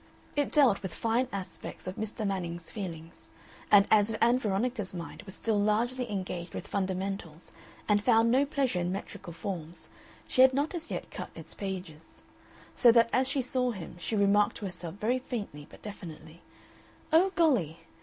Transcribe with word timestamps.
It 0.35 0.51
dealt 0.51 0.81
with 0.81 0.95
fine 0.95 1.27
aspects 1.31 1.85
of 1.85 1.95
Mr. 1.95 2.25
Manning's 2.25 2.71
feelings, 2.71 3.29
and 3.71 3.87
as 3.91 4.13
Ann 4.15 4.39
Veronica's 4.39 4.95
mind 4.95 5.21
was 5.27 5.35
still 5.35 5.59
largely 5.59 6.11
engaged 6.11 6.55
with 6.55 6.67
fundamentals 6.67 7.53
and 7.87 8.01
found 8.03 8.31
no 8.31 8.43
pleasure 8.43 8.79
in 8.79 8.91
metrical 8.91 9.31
forms, 9.31 9.89
she 10.27 10.41
had 10.41 10.55
not 10.55 10.73
as 10.73 10.89
yet 10.89 11.11
cut 11.11 11.29
its 11.35 11.53
pages. 11.53 12.23
So 12.73 12.91
that 12.91 13.11
as 13.13 13.27
she 13.29 13.43
saw 13.43 13.73
him 13.73 13.95
she 13.99 14.15
remarked 14.15 14.57
to 14.57 14.65
herself 14.65 14.95
very 14.95 15.19
faintly 15.19 15.67
but 15.69 15.83
definitely, 15.83 16.41
"Oh, 17.13 17.31
golly!" 17.35 17.81